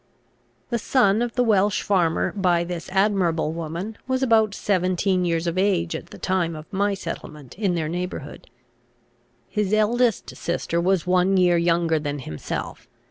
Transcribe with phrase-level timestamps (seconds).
[0.71, 5.59] The son of the Welch farmer by this admirable woman was about seventeen years of
[5.59, 8.49] age at the time of my settlement in their neighbourhood.
[9.47, 12.87] His eldest sister was one year younger than himself.